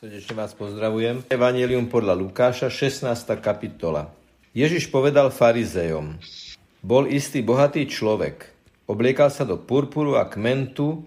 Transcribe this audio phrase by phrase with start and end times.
[0.00, 1.28] Srdečne vás pozdravujem.
[1.28, 3.04] Evangelium podľa Lukáša, 16.
[3.36, 4.08] kapitola.
[4.56, 6.16] Ježiš povedal farizejom,
[6.80, 8.48] bol istý bohatý človek,
[8.88, 11.04] obliekal sa do purpuru a kmentu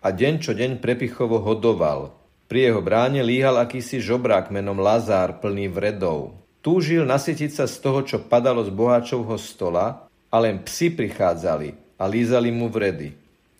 [0.00, 2.16] a deň čo deň prepichovo hodoval.
[2.48, 6.32] Pri jeho bráne líhal akýsi žobrák menom Lazár plný vredov.
[6.64, 12.08] Túžil nasytiť sa z toho, čo padalo z boháčovho stola a len psi prichádzali a
[12.08, 13.12] lízali mu vredy.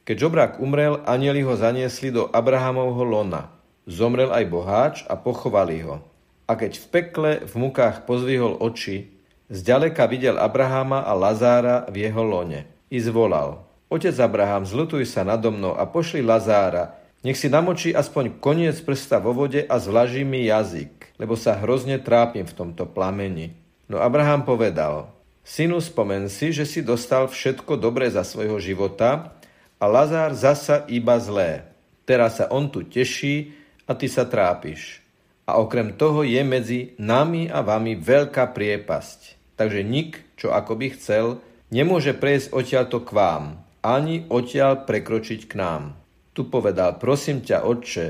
[0.08, 3.44] Keď žobrák umrel, anieli ho zaniesli do Abrahamovho lona–
[3.90, 5.98] Zomrel aj boháč a pochovali ho.
[6.46, 9.10] A keď v pekle v mukách pozvihol oči,
[9.50, 12.70] zďaleka videl Abraháma a Lazára v jeho lone.
[12.86, 16.94] I zvolal, Otec Abraham, zlutuj sa nado mnou a pošli Lazára,
[17.26, 21.98] nech si namočí aspoň koniec prsta vo vode a zvlaží mi jazyk, lebo sa hrozne
[21.98, 23.58] trápim v tomto plameni.
[23.90, 25.10] No Abraham povedal,
[25.42, 29.34] Synu, spomen si, že si dostal všetko dobré za svojho života
[29.82, 31.66] a Lazár zasa iba zlé.
[32.06, 33.59] Teraz sa on tu teší,
[33.90, 35.02] a ty sa trápiš.
[35.50, 39.34] A okrem toho je medzi nami a vami veľká priepasť.
[39.58, 41.42] Takže nik, čo ako by chcel,
[41.74, 43.44] nemôže prejsť odtiaľto k vám,
[43.82, 45.98] ani odtiaľ prekročiť k nám.
[46.38, 48.06] Tu povedal, prosím ťa, otče,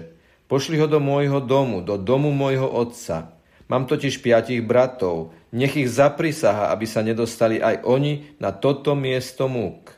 [0.52, 3.32] pošli ho do môjho domu, do domu môjho otca.
[3.72, 9.48] Mám totiž piatich bratov, nech ich zaprisaha, aby sa nedostali aj oni na toto miesto
[9.48, 9.96] múk.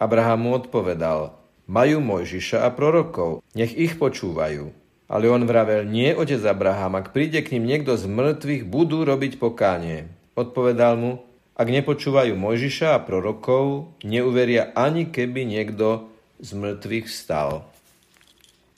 [0.00, 1.36] Abraham mu odpovedal,
[1.70, 4.79] majú Mojžiša a prorokov, nech ich počúvajú.
[5.10, 9.42] Ale on vravel, nie, otec Abraham, ak príde k ním niekto z mŕtvych, budú robiť
[9.42, 10.06] pokánie.
[10.38, 11.26] Odpovedal mu,
[11.58, 16.06] ak nepočúvajú Mojžiša a prorokov, neuveria ani keby niekto
[16.38, 17.66] z mŕtvych stal.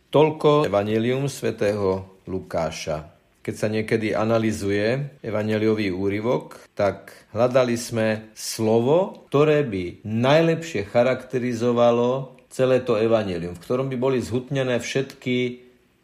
[0.08, 3.12] Toľko Evangelium svätého Lukáša.
[3.42, 12.84] Keď sa niekedy analizuje evaneliový úryvok, tak hľadali sme slovo, ktoré by najlepšie charakterizovalo celé
[12.84, 15.61] to evanelium, v ktorom by boli zhutnené všetky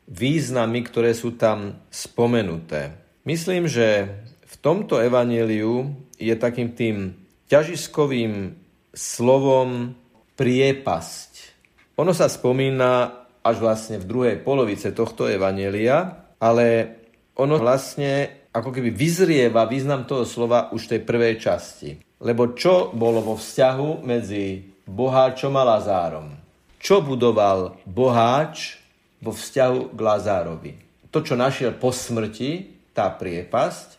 [0.09, 2.97] významy, ktoré sú tam spomenuté.
[3.29, 4.09] Myslím, že
[4.49, 7.13] v tomto evaníliu je takým tým
[7.53, 8.57] ťažiskovým
[8.97, 9.93] slovom
[10.35, 11.33] priepasť.
[12.01, 13.13] Ono sa spomína
[13.45, 16.97] až vlastne v druhej polovice tohto evanielia, ale
[17.39, 21.91] ono vlastne ako keby vyzrieva význam toho slova už tej prvej časti.
[22.19, 26.35] Lebo čo bolo vo vzťahu medzi boháčom a Lazárom?
[26.79, 28.79] Čo budoval boháč
[29.19, 30.73] vo vzťahu k Lazárovi.
[31.11, 33.99] To, čo našiel po smrti, tá priepasť,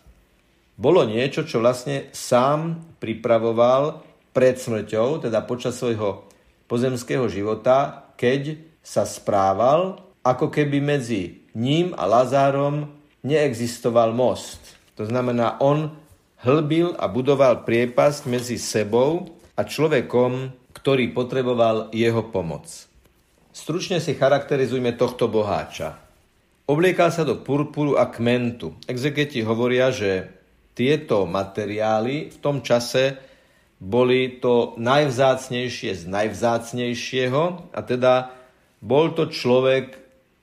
[0.80, 4.00] bolo niečo, čo vlastne sám pripravoval
[4.32, 6.24] pred smrťou, teda počas svojho
[6.72, 12.88] pozemského života, keď sa správal, ako keby medzi ním a Lazárom
[13.26, 14.80] neexistoval most.
[14.96, 15.96] To znamená, on
[16.44, 19.28] hlbil a budoval priepasť medzi sebou
[19.60, 22.89] a človekom, ktorý potreboval jeho pomoc.
[23.50, 25.98] Stručne si charakterizujme tohto boháča.
[26.70, 28.78] Obliekal sa do purpuru a kmentu.
[28.86, 30.30] Exegeti hovoria, že
[30.78, 33.18] tieto materiály v tom čase
[33.82, 38.38] boli to najvzácnejšie z najvzácnejšieho a teda
[38.86, 39.98] bol to človek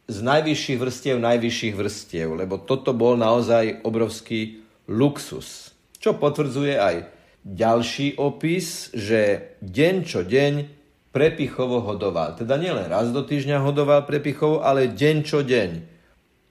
[0.07, 5.75] z najvyšších vrstiev najvyšších vrstiev, lebo toto bol naozaj obrovský luxus.
[5.99, 6.97] Čo potvrdzuje aj
[7.47, 10.76] ďalší opis, že deň čo deň
[11.17, 12.37] prepichovo hodoval.
[12.37, 15.71] Teda nielen raz do týždňa hodoval prepichovo, ale deň čo deň.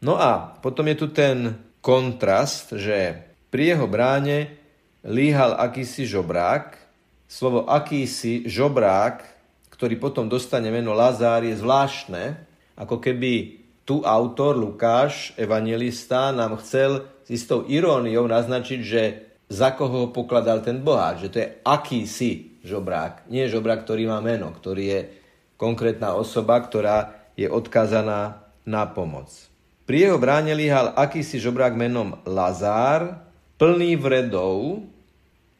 [0.02, 1.54] No a potom je tu ten
[1.86, 4.58] kontrast, že pri jeho bráne
[5.06, 6.82] líhal akýsi žobrák.
[7.30, 9.22] Slovo akýsi žobrák,
[9.70, 12.34] ktorý potom dostane meno Lazár, je zvláštne,
[12.74, 19.02] ako keby tu autor Lukáš, evangelista, nám chcel s istou iróniou naznačiť, že
[19.46, 23.30] za koho ho pokladal ten boháč, že to je akýsi žobrák.
[23.30, 25.00] Nie žobrák, ktorý má meno, ktorý je
[25.56, 29.30] konkrétna osoba, ktorá je odkázaná na pomoc.
[29.86, 33.22] Pri jeho bráne líhal akýsi žobrák menom Lazár,
[33.62, 34.82] plný vredov,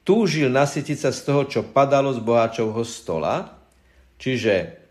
[0.02, 3.54] túžil nasytiť sa z toho, čo padalo z boháčovho stola,
[4.18, 4.82] čiže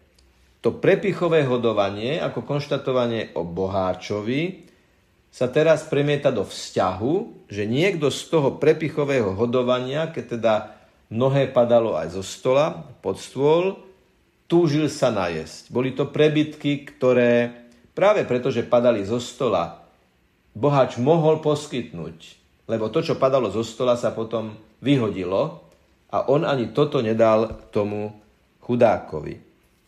[0.64, 4.64] to prepichové hodovanie ako konštatovanie o boháčovi
[5.34, 10.54] sa teraz premieta do vzťahu, že niekto z toho prepichového hodovania, keď teda
[11.14, 13.78] mnohé padalo aj zo stola pod stôl,
[14.50, 15.70] túžil sa najesť.
[15.70, 17.54] Boli to prebytky, ktoré
[17.94, 19.86] práve preto, že padali zo stola,
[20.50, 22.18] bohač mohol poskytnúť,
[22.66, 25.70] lebo to, čo padalo zo stola, sa potom vyhodilo
[26.10, 28.10] a on ani toto nedal tomu
[28.62, 29.34] chudákovi.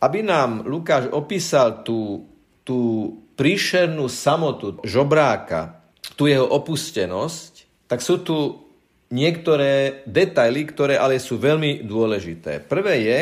[0.03, 2.29] Aby nám Lukáš opísal tú,
[2.63, 5.83] tú príšernú samotu žobráka,
[6.15, 8.66] tú jeho opustenosť, tak sú tu
[9.11, 12.65] niektoré detaily, ktoré ale sú veľmi dôležité.
[12.67, 13.21] Prvé je,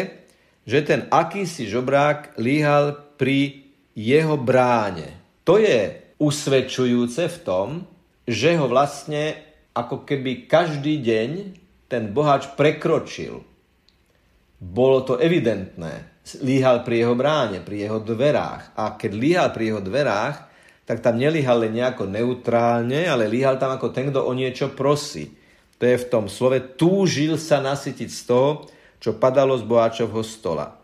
[0.65, 5.21] že ten akýsi žobrák líhal pri jeho bráne.
[5.45, 7.69] To je usvedčujúce v tom,
[8.25, 9.37] že ho vlastne
[9.77, 11.31] ako keby každý deň
[11.91, 13.45] ten boháč prekročil.
[14.57, 16.25] Bolo to evidentné.
[16.41, 18.73] Líhal pri jeho bráne, pri jeho dverách.
[18.81, 20.37] A keď líhal pri jeho dverách,
[20.89, 25.44] tak tam nelíhal len nejako neutrálne, ale líhal tam ako ten, kto o niečo prosí.
[25.85, 28.65] To je v tom slove túžil sa nasytiť z toho,
[28.97, 30.81] čo padalo z boháčovho stola.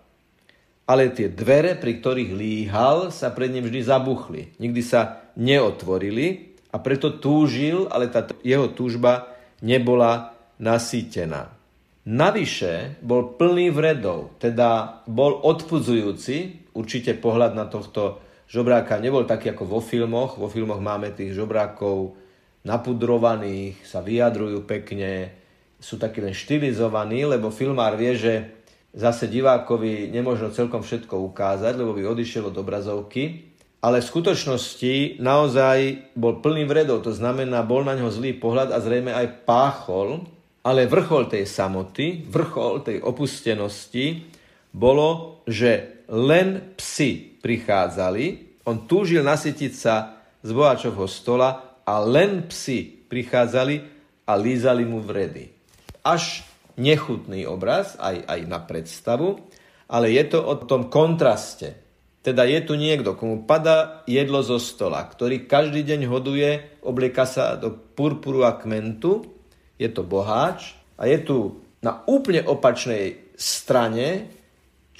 [0.84, 4.60] Ale tie dvere, pri ktorých líhal, sa pred ním vždy zabuchli.
[4.60, 9.32] Nikdy sa neotvorili a preto túžil, ale tá jeho túžba
[9.64, 11.48] nebola nasýtená.
[12.04, 18.20] Navyše bol plný vredov, teda bol odpudzujúci, určite pohľad na tohto
[18.52, 20.36] žobráka nebol taký ako vo filmoch.
[20.36, 22.19] Vo filmoch máme tých žobrákov
[22.64, 25.32] napudrovaných, sa vyjadrujú pekne,
[25.80, 28.34] sú takí len štilizovaní, lebo filmár vie, že
[28.92, 33.48] zase divákovi nemôžno celkom všetko ukázať, lebo by odišiel od obrazovky.
[33.80, 38.78] Ale v skutočnosti naozaj bol plný vredov, to znamená, bol na ňo zlý pohľad a
[38.82, 40.20] zrejme aj páchol,
[40.60, 44.28] ale vrchol tej samoty, vrchol tej opustenosti
[44.68, 48.24] bolo, že len psi prichádzali,
[48.68, 53.76] on túžil nasytiť sa z bohačovho stola a len psi prichádzali
[54.26, 55.50] a lízali mu vredy.
[56.06, 56.46] Až
[56.80, 59.42] nechutný obraz, aj, aj na predstavu,
[59.90, 61.76] ale je to o tom kontraste.
[62.20, 67.56] Teda je tu niekto, komu pada jedlo zo stola, ktorý každý deň hoduje, oblieka sa
[67.56, 69.24] do purpuru a kmentu,
[69.80, 71.36] je to boháč a je tu
[71.80, 74.28] na úplne opačnej strane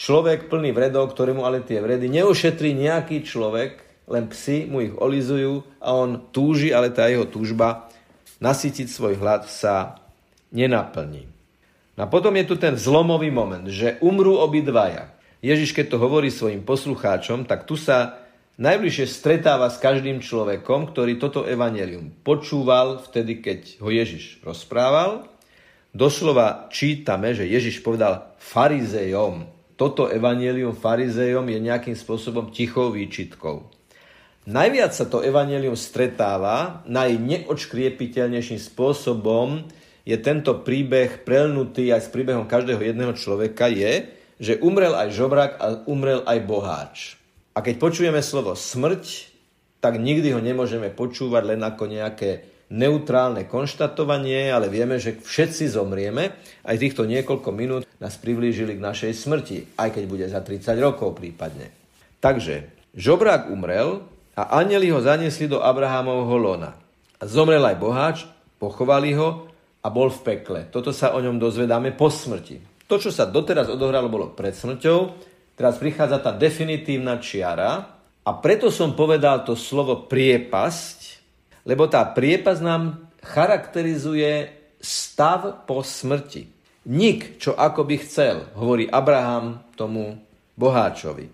[0.01, 5.67] človek plný vredov, ktorému ale tie vredy neušetrí nejaký človek, len psi mu ich olizujú
[5.83, 7.91] a on túži, ale tá jeho túžba
[8.41, 10.01] nasytiť svoj hlad sa
[10.51, 11.29] nenaplní.
[11.95, 15.13] No a potom je tu ten zlomový moment, že umrú obidvaja.
[15.45, 18.21] Ježiš, keď to hovorí svojim poslucháčom, tak tu sa
[18.61, 25.29] najbližšie stretáva s každým človekom, ktorý toto evanelium počúval vtedy, keď ho Ježiš rozprával.
[25.97, 29.49] Doslova čítame, že Ježiš povedal farizejom.
[29.81, 33.80] Toto evanelium farizejom je nejakým spôsobom tichou výčitkou.
[34.51, 39.63] Najviac sa to evanelium stretáva najneočkriepiteľnejším spôsobom
[40.03, 44.11] je tento príbeh prelnutý aj s príbehom každého jedného človeka, je,
[44.43, 46.97] že umrel aj žobrak a umrel aj boháč.
[47.55, 49.31] A keď počujeme slovo smrť,
[49.79, 52.43] tak nikdy ho nemôžeme počúvať len ako nejaké
[52.75, 56.35] neutrálne konštatovanie, ale vieme, že všetci zomrieme.
[56.67, 61.23] Aj týchto niekoľko minút nás priblížili k našej smrti, aj keď bude za 30 rokov
[61.23, 61.71] prípadne.
[62.19, 62.67] Takže
[62.99, 66.77] žobrák umrel a anieli ho zaniesli do Abrahámovho lona.
[67.21, 68.17] Zomrel aj boháč,
[68.61, 69.51] pochovali ho
[69.81, 70.61] a bol v pekle.
[70.69, 72.87] Toto sa o ňom dozvedáme po smrti.
[72.91, 74.99] To, čo sa doteraz odohralo, bolo pred smrťou.
[75.55, 80.99] Teraz prichádza tá definitívna čiara a preto som povedal to slovo priepasť,
[81.69, 84.49] lebo tá priepasť nám charakterizuje
[84.81, 86.49] stav po smrti.
[86.89, 90.17] Nik, čo ako by chcel, hovorí Abraham tomu
[90.57, 91.29] boháčovi.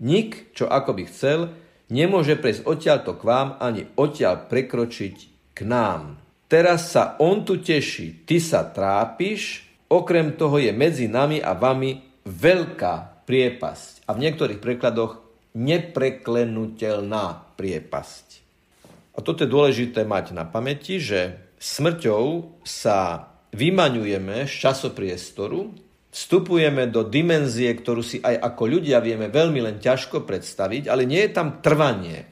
[0.00, 1.52] Nik, čo ako by chcel,
[1.88, 5.16] nemôže prejsť odtiaľto k vám, ani odtiaľ prekročiť
[5.56, 6.20] k nám.
[6.48, 12.24] Teraz sa on tu teší, ty sa trápiš, okrem toho je medzi nami a vami
[12.24, 14.08] veľká priepasť.
[14.08, 15.20] A v niektorých prekladoch
[15.52, 18.26] nepreklenutelná priepasť.
[19.12, 25.74] A toto je dôležité mať na pamäti, že smrťou sa vymaňujeme z časopriestoru,
[26.08, 31.20] vstupujeme do dimenzie, ktorú si aj ako ľudia vieme veľmi len ťažko predstaviť, ale nie
[31.28, 32.24] je tam trvanie.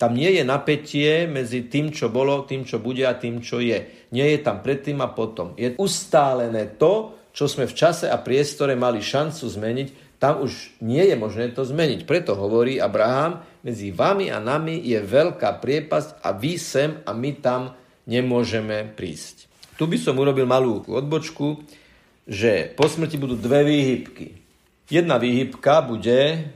[0.00, 4.08] Tam nie je napätie medzi tým, čo bolo, tým, čo bude a tým, čo je.
[4.16, 5.52] Nie je tam predtým a potom.
[5.60, 11.04] Je ustálené to, čo sme v čase a priestore mali šancu zmeniť, tam už nie
[11.04, 12.08] je možné to zmeniť.
[12.08, 17.30] Preto hovorí Abraham, medzi vami a nami je veľká priepasť a vy sem a my
[17.40, 17.76] tam
[18.08, 19.48] nemôžeme prísť.
[19.76, 21.64] Tu by som urobil malú odbočku,
[22.28, 24.36] že po smrti budú dve výhybky.
[24.90, 26.50] Jedna výhybka bude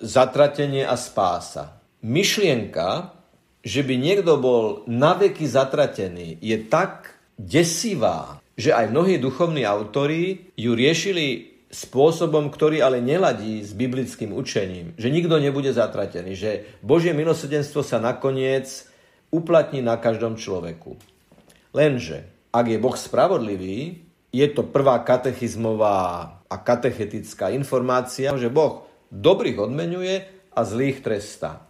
[0.00, 3.16] zatratenie a spása myšlienka,
[3.64, 10.76] že by niekto bol naveky zatratený, je tak desivá, že aj mnohí duchovní autori ju
[10.76, 14.94] riešili spôsobom, ktorý ale neladí s biblickým učením.
[14.94, 16.50] Že nikto nebude zatratený, že
[16.84, 18.86] Božie milosrdenstvo sa nakoniec
[19.34, 20.94] uplatní na každom človeku.
[21.74, 29.70] Lenže, ak je Boh spravodlivý, je to prvá katechizmová a katechetická informácia, že Boh dobrých
[29.70, 31.62] odmenuje a zlých trestá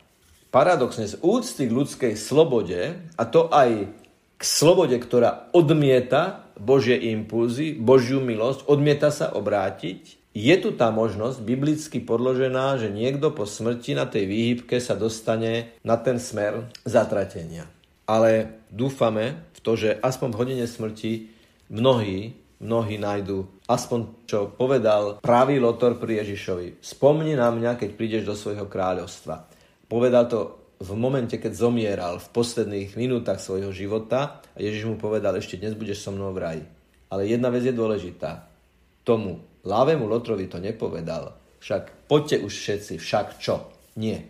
[0.55, 3.91] paradoxne z úcty k ľudskej slobode, a to aj
[4.39, 11.43] k slobode, ktorá odmieta Božie impulzy, Božiu milosť, odmieta sa obrátiť, je tu tá možnosť
[11.43, 17.67] biblicky podložená, že niekto po smrti na tej výhybke sa dostane na ten smer zatratenia.
[18.07, 21.35] Ale dúfame v to, že aspoň v hodine smrti
[21.67, 26.85] mnohí, mnohí nájdu aspoň čo povedal pravý Lotor pri Ježišovi.
[26.85, 29.49] Spomni na mňa, keď prídeš do svojho kráľovstva.
[29.89, 30.41] Povedal to
[30.85, 35.73] v momente, keď zomieral, v posledných minútach svojho života a Ježiš mu povedal, ešte dnes
[35.73, 36.65] budeš so mnou v raji.
[37.09, 38.51] Ale jedna vec je dôležitá.
[39.07, 41.33] Tomu Lávému Lotrovi to nepovedal.
[41.63, 43.73] Však poďte už všetci, však čo?
[43.97, 44.29] Nie.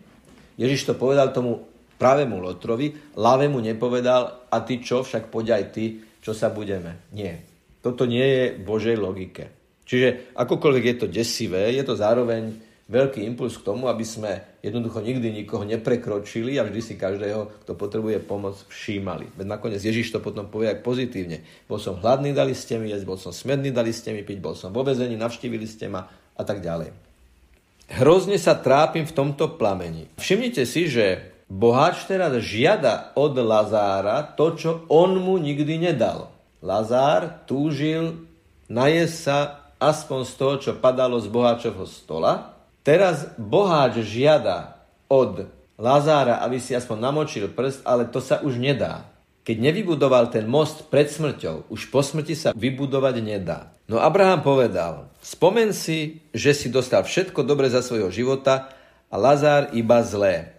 [0.55, 1.67] Ježiš to povedal tomu
[1.99, 5.85] pravému Lotrovi, Lávému nepovedal, a ty čo, však poď aj ty,
[6.23, 7.03] čo sa budeme.
[7.11, 7.54] Nie.
[7.85, 9.53] Toto nie je Božej logike.
[9.85, 12.57] Čiže akokoľvek je to desivé, je to zároveň
[12.89, 17.77] veľký impuls k tomu, aby sme jednoducho nikdy nikoho neprekročili a vždy si každého, kto
[17.77, 19.29] potrebuje pomoc, všímali.
[19.37, 21.45] Veď nakoniec Ježiš to potom povie aj pozitívne.
[21.69, 24.57] Bol som hladný, dali ste mi jesť, bol som smedný, dali ste mi piť, bol
[24.57, 26.93] som vo vezení, navštívili ste ma a tak ďalej.
[28.01, 30.09] Hrozne sa trápim v tomto plameni.
[30.17, 36.34] Všimnite si, že boháč teraz žiada od Lazára to, čo on mu nikdy nedal.
[36.65, 38.25] Lazár túžil
[38.65, 39.37] najesť sa
[39.77, 42.55] aspoň z toho, čo padalo z boháčovho stola,
[42.85, 44.77] Teraz boháč žiada
[45.09, 49.09] od Lazára, aby si aspoň namočil prst, ale to sa už nedá.
[49.41, 53.73] Keď nevybudoval ten most pred smrťou, už po smrti sa vybudovať nedá.
[53.89, 58.69] No Abraham povedal, spomen si, že si dostal všetko dobre za svojho života
[59.09, 60.54] a Lazár iba zlé.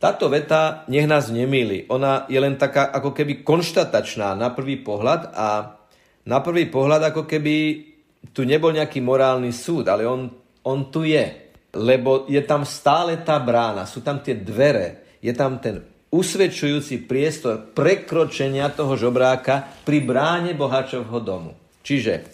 [0.00, 1.84] Táto veta nech nás nemýli.
[1.92, 5.76] Ona je len taká ako keby konštatačná na prvý pohľad a
[6.24, 7.56] na prvý pohľad ako keby
[8.32, 10.32] tu nebol nejaký morálny súd, ale on,
[10.64, 15.62] on tu je lebo je tam stále tá brána, sú tam tie dvere, je tam
[15.62, 21.54] ten usvedčujúci priestor prekročenia toho žobráka pri bráne bohačovho domu.
[21.86, 22.26] Čiže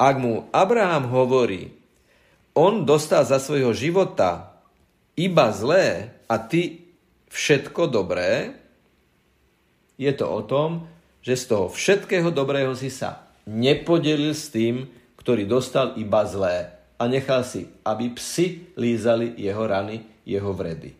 [0.00, 1.68] ak mu Abraham hovorí,
[2.56, 4.56] on dostal za svojho života
[5.20, 6.87] iba zlé a ty
[7.30, 8.56] všetko dobré,
[9.98, 10.86] je to o tom,
[11.24, 14.86] že z toho všetkého dobrého si sa nepodelil s tým,
[15.18, 20.94] ktorý dostal iba zlé a nechal si, aby psi lízali jeho rany, jeho vredy.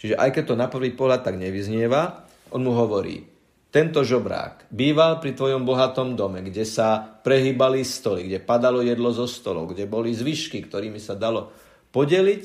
[0.00, 2.24] Čiže aj keď to na prvý pohľad tak nevyznieva,
[2.56, 3.20] on mu hovorí,
[3.70, 9.30] tento žobrák býval pri tvojom bohatom dome, kde sa prehýbali stoly, kde padalo jedlo zo
[9.30, 11.54] stolov, kde boli zvyšky, ktorými sa dalo
[11.94, 12.44] podeliť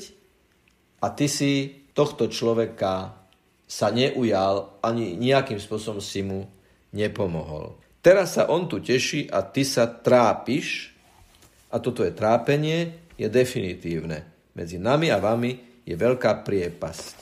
[1.02, 3.16] a ty si tohto človeka
[3.64, 6.44] sa neujal, ani nejakým spôsobom si mu
[6.92, 7.80] nepomohol.
[8.04, 10.94] Teraz sa on tu teší a ty sa trápiš,
[11.72, 14.22] a toto je trápenie, je definitívne.
[14.54, 17.16] Medzi nami a vami je veľká priepasť.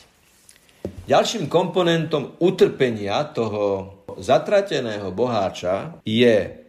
[1.09, 6.61] Ďalším komponentom utrpenia toho zatrateného boháča je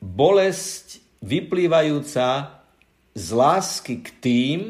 [0.00, 2.56] bolesť vyplývajúca
[3.12, 4.60] z lásky k tým,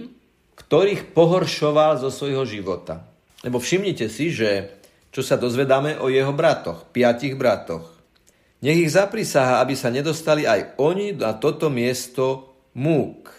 [0.61, 3.09] ktorých pohoršoval zo svojho života.
[3.41, 4.77] Lebo všimnite si, že
[5.11, 7.89] čo sa dozvedáme o jeho bratoch, piatich bratoch.
[8.61, 13.33] Nech ich zaprisaha, aby sa nedostali aj oni na toto miesto múk.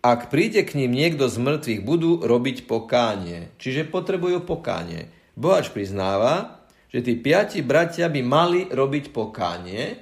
[0.00, 3.52] Ak príde k ním niekto z mŕtvych, budú robiť pokánie.
[3.60, 5.12] Čiže potrebujú pokánie.
[5.36, 10.00] Bohač priznáva, že tí piati bratia by mali robiť pokánie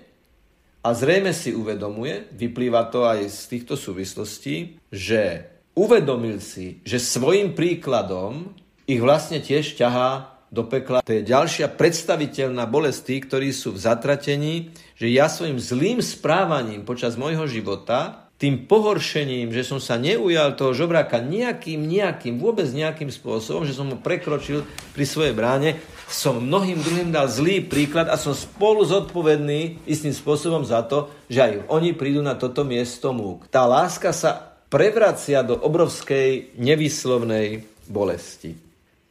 [0.84, 7.54] a zrejme si uvedomuje, vyplýva to aj z týchto súvislostí, že uvedomil si, že svojim
[7.54, 8.50] príkladom
[8.90, 11.04] ich vlastne tiež ťahá do pekla.
[11.04, 14.54] To je ďalšia predstaviteľná bolesť tých, ktorí sú v zatratení,
[14.96, 20.70] že ja svojim zlým správaním počas môjho života tým pohoršením, že som sa neujal toho
[20.70, 24.62] žobráka nejakým, nejakým, vôbec nejakým spôsobom, že som ho prekročil
[24.94, 30.62] pri svojej bráne, som mnohým druhým dal zlý príklad a som spolu zodpovedný istým spôsobom
[30.62, 33.50] za to, že aj oni prídu na toto miesto múk.
[33.50, 38.56] Tá láska sa prevracia do obrovskej nevyslovnej bolesti.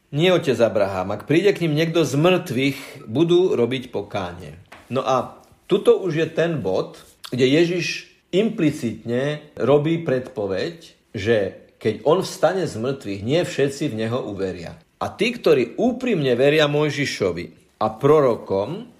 [0.08, 4.56] Nie otec Abraham, ak príde k ním niekto z mŕtvych, budú robiť pokánie.
[4.88, 6.96] No a tuto už je ten bod,
[7.28, 11.36] kde Ježiš implicitne robí predpoveď, že
[11.76, 14.80] keď on vstane z mŕtvych, nie všetci v neho uveria.
[14.98, 18.90] A tí, ktorí úprimne veria Mojžišovi a prorokom,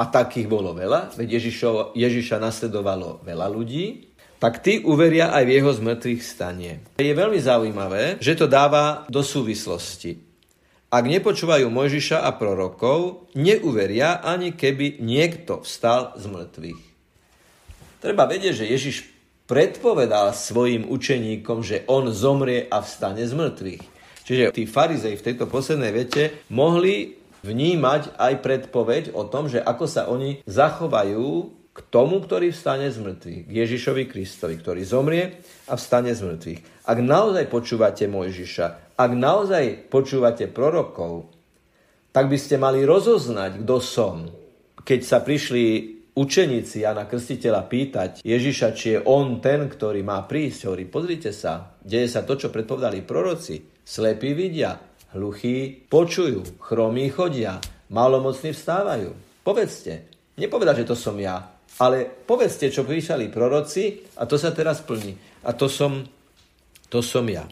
[0.00, 4.11] a takých bolo veľa, veď Ježišo, Ježiša nasledovalo veľa ľudí,
[4.42, 6.82] tak tí uveria aj v jeho zmrtvých stanie.
[6.98, 10.18] Je veľmi zaujímavé, že to dáva do súvislosti.
[10.90, 16.82] Ak nepočúvajú Mojžiša a prorokov, neuveria ani keby niekto vstal z mŕtvych.
[18.02, 18.96] Treba vedieť, že Ježiš
[19.46, 23.84] predpovedal svojim učeníkom, že on zomrie a vstane z mŕtvych.
[24.26, 27.14] Čiže tí farizei v tejto poslednej vete mohli
[27.46, 33.00] vnímať aj predpoveď o tom, že ako sa oni zachovajú k tomu, ktorý vstane z
[33.00, 36.60] mŕtvych, k Ježišovi Kristovi, ktorý zomrie a vstane z mŕtvych.
[36.84, 41.32] Ak naozaj počúvate Mojžiša, ak naozaj počúvate prorokov,
[42.12, 44.28] tak by ste mali rozoznať, kto som.
[44.84, 45.64] Keď sa prišli
[46.12, 51.72] učeníci Jana Krstiteľa pýtať Ježiša, či je on ten, ktorý má prísť, hovorí, pozrite sa,
[51.80, 53.64] deje sa to, čo predpovedali proroci.
[53.80, 54.76] Slepí vidia,
[55.16, 57.56] hluchí počujú, chromí chodia,
[57.88, 59.40] malomocní vstávajú.
[59.40, 64.84] Povedzte, nepovedať, že to som ja, ale povedzte, čo písali proroci a to sa teraz
[64.84, 65.16] plní.
[65.46, 66.04] A to som,
[66.92, 67.48] to som ja.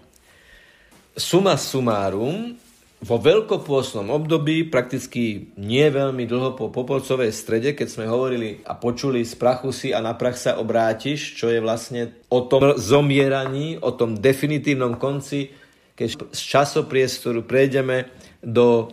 [1.17, 2.57] Suma sumárum,
[3.01, 9.25] vo veľkopôsnom období, prakticky nie veľmi dlho po Popolcovej strede, keď sme hovorili a počuli
[9.25, 13.97] z prachu si a na prach sa obrátiš, čo je vlastne o tom zomieraní, o
[13.97, 15.49] tom definitívnom konci,
[15.97, 18.13] keď z časopriestoru prejdeme
[18.45, 18.93] do,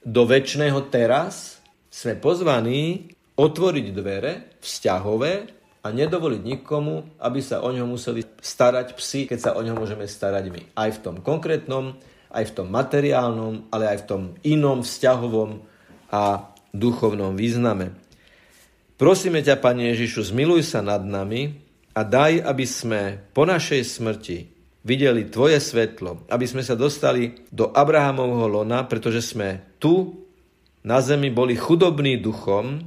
[0.00, 1.60] do väčšného teraz,
[1.92, 5.32] sme pozvaní otvoriť dvere vzťahové
[5.82, 10.06] a nedovoliť nikomu, aby sa o ňo museli starať psi, keď sa o ňo môžeme
[10.06, 10.62] starať my.
[10.78, 11.98] Aj v tom konkrétnom,
[12.30, 15.60] aj v tom materiálnom, ale aj v tom inom vzťahovom
[16.14, 17.92] a duchovnom význame.
[18.96, 21.58] Prosíme ťa, Pane Ježišu, zmiluj sa nad nami
[21.92, 24.38] a daj, aby sme po našej smrti
[24.86, 30.22] videli Tvoje svetlo, aby sme sa dostali do Abrahamovho lona, pretože sme tu
[30.86, 32.82] na zemi boli chudobní duchom,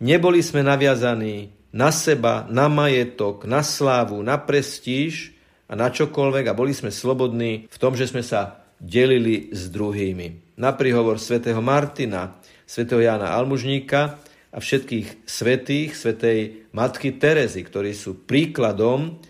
[0.00, 5.36] Neboli sme naviazaní na seba, na majetok, na slávu, na prestíž
[5.68, 10.56] a na čokoľvek a boli sme slobodní v tom, že sme sa delili s druhými.
[10.56, 14.16] Na príhovor svätého Martina, svätého Jána Almužníka
[14.50, 19.20] a všetkých svetých, svetej Matky Terezy, ktorí sú príkladom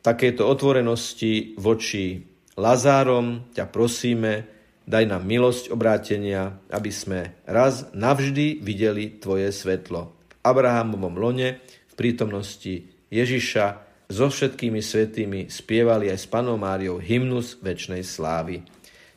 [0.00, 2.24] takéto otvorenosti voči
[2.56, 4.55] Lazárom, ťa prosíme,
[4.86, 10.14] daj nám milosť obrátenia, aby sme raz navždy videli Tvoje svetlo.
[10.30, 17.58] V Abrahamovom lone, v prítomnosti Ježiša, so všetkými svetými spievali aj s Panou Máriou hymnus
[17.58, 18.62] väčšnej slávy.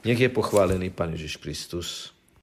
[0.02, 2.19] Nech je pochválený Pán Ježiš Kristus.